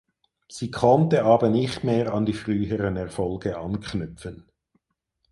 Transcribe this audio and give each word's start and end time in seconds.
Sie 0.49 0.71
konnte 0.71 1.25
aber 1.25 1.49
nicht 1.49 1.83
mehr 1.83 2.11
an 2.15 2.25
die 2.25 2.33
früheren 2.33 2.95
Erfolge 2.97 3.59
anknüpfen. 3.59 4.49